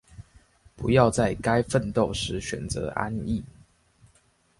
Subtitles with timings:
[0.75, 3.43] 不要在該奮鬥時選擇安逸